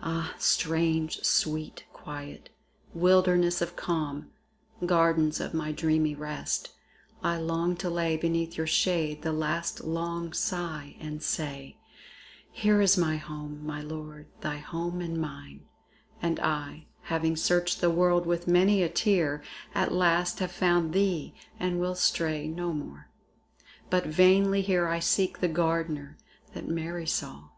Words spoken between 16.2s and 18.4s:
And I, having searched the world